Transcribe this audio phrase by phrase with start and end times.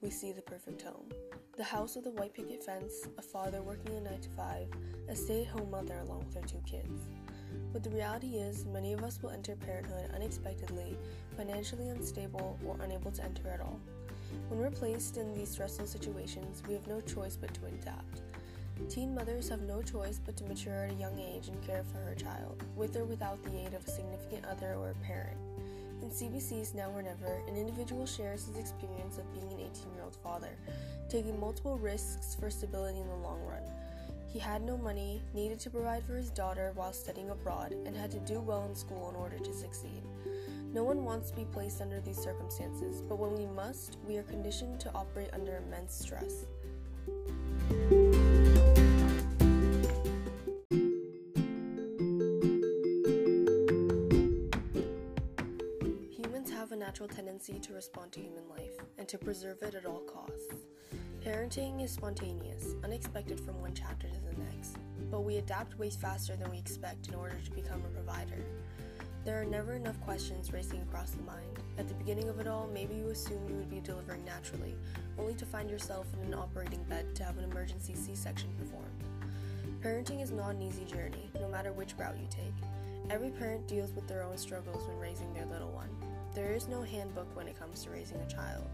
[0.00, 1.08] we see the perfect home.
[1.56, 4.68] The house with a white picket fence, a father working a 9 to 5,
[5.08, 7.02] a stay at home mother along with her two kids.
[7.72, 10.96] But the reality is, many of us will enter parenthood unexpectedly,
[11.36, 13.80] financially unstable, or unable to enter at all.
[14.48, 18.22] When we're placed in these stressful situations, we have no choice but to adapt.
[18.88, 21.98] Teen mothers have no choice but to mature at a young age and care for
[21.98, 25.36] her child, with or without the aid of a significant other or a parent.
[26.02, 30.02] In CBC's Now or Never, an individual shares his experience of being an 18 year
[30.02, 30.56] old father,
[31.10, 33.62] taking multiple risks for stability in the long run.
[34.32, 38.10] He had no money, needed to provide for his daughter while studying abroad, and had
[38.12, 40.02] to do well in school in order to succeed.
[40.72, 44.22] No one wants to be placed under these circumstances, but when we must, we are
[44.22, 46.46] conditioned to operate under immense stress.
[57.00, 60.52] Natural tendency to respond to human life and to preserve it at all costs.
[61.24, 64.76] Parenting is spontaneous, unexpected from one chapter to the next,
[65.10, 68.44] but we adapt ways faster than we expect in order to become a provider.
[69.24, 71.58] There are never enough questions racing across the mind.
[71.78, 74.74] At the beginning of it all, maybe you assumed you would be delivering naturally,
[75.18, 78.86] only to find yourself in an operating bed to have an emergency C section performed.
[79.82, 81.30] Parenting is not an easy journey,
[81.60, 82.54] matter which route you take.
[83.10, 85.90] Every parent deals with their own struggles when raising their little one.
[86.34, 88.64] There is no handbook when it comes to raising a child.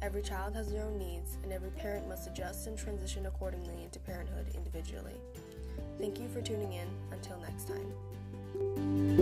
[0.00, 4.00] Every child has their own needs, and every parent must adjust and transition accordingly into
[4.00, 5.14] parenthood individually.
[6.00, 6.88] Thank you for tuning in.
[7.12, 9.21] Until next time.